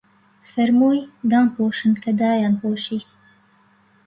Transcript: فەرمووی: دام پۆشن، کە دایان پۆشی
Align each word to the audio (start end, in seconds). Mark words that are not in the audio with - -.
فەرمووی: 0.51 0.99
دام 1.29 1.47
پۆشن، 1.55 1.93
کە 2.03 2.11
دایان 2.19 2.53
پۆشی 2.61 2.99